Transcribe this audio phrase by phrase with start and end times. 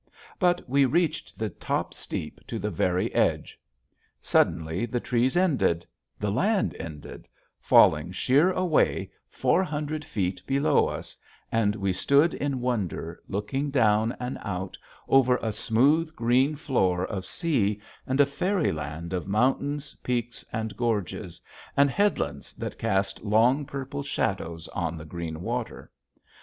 [0.39, 3.59] But we reached the top steep to the very edge.
[4.19, 5.85] Suddenly the trees ended,
[6.19, 7.27] the land ended,
[7.59, 11.15] falling sheer away four hundred feet below us;
[11.51, 14.75] and we stood in wonder looking down and out
[15.07, 21.39] over a smooth green floor of sea and a fairyland of mountains, peaks and gorges,
[21.77, 25.91] and headlands that cast long purple shadows on the green water.